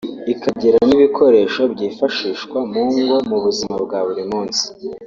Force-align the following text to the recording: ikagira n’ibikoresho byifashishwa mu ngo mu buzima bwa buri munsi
ikagira 0.33 0.77
n’ibikoresho 0.87 1.61
byifashishwa 1.73 2.57
mu 2.71 2.83
ngo 2.99 3.15
mu 3.29 3.37
buzima 3.43 3.75
bwa 3.85 3.99
buri 4.07 4.23
munsi 4.31 4.63